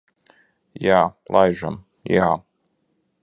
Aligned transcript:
Jā, 0.85 1.01
laižam. 1.37 1.79
Jā. 2.17 2.31